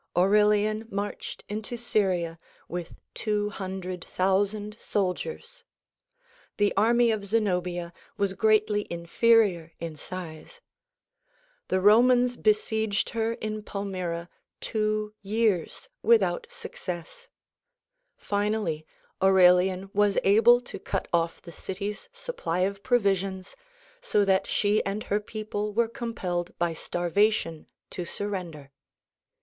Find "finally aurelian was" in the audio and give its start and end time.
18.17-20.17